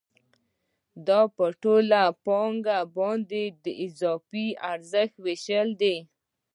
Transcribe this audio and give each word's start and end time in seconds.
دا 1.07 1.21
په 1.35 1.45
ټوله 1.61 2.01
پانګه 2.25 2.79
باندې 2.97 3.43
د 3.63 3.65
اضافي 3.85 4.47
ارزښت 4.71 5.15
وېش 5.25 5.45
دی 5.81 5.97